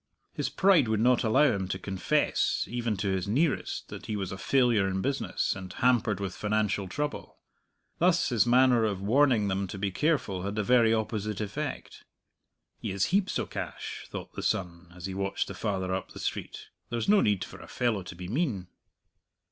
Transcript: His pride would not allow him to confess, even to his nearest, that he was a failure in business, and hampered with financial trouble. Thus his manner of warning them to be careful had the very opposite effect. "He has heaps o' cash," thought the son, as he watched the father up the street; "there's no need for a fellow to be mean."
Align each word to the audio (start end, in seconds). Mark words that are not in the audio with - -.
His 0.33 0.49
pride 0.49 0.87
would 0.87 0.99
not 0.99 1.23
allow 1.23 1.43
him 1.53 1.67
to 1.67 1.77
confess, 1.77 2.65
even 2.67 2.97
to 2.97 3.09
his 3.09 3.27
nearest, 3.27 3.89
that 3.89 4.07
he 4.07 4.15
was 4.15 4.31
a 4.31 4.37
failure 4.39 4.87
in 4.87 4.99
business, 4.99 5.55
and 5.55 5.71
hampered 5.73 6.19
with 6.19 6.33
financial 6.35 6.87
trouble. 6.87 7.37
Thus 7.99 8.29
his 8.29 8.47
manner 8.47 8.83
of 8.83 8.99
warning 8.99 9.47
them 9.47 9.67
to 9.67 9.77
be 9.77 9.91
careful 9.91 10.41
had 10.41 10.55
the 10.55 10.63
very 10.63 10.91
opposite 10.91 11.39
effect. 11.39 12.03
"He 12.79 12.89
has 12.89 13.05
heaps 13.13 13.37
o' 13.37 13.45
cash," 13.45 14.07
thought 14.09 14.33
the 14.33 14.41
son, 14.41 14.91
as 14.95 15.05
he 15.05 15.13
watched 15.13 15.47
the 15.47 15.53
father 15.53 15.93
up 15.93 16.13
the 16.13 16.19
street; 16.19 16.69
"there's 16.89 17.07
no 17.07 17.21
need 17.21 17.43
for 17.43 17.59
a 17.61 17.67
fellow 17.67 18.01
to 18.01 18.15
be 18.15 18.27
mean." 18.27 18.69